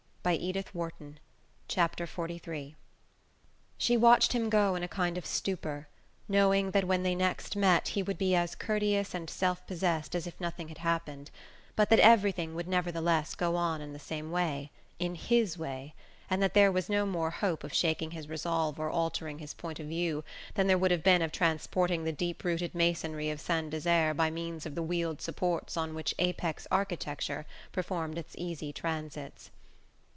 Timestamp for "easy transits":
28.37-29.49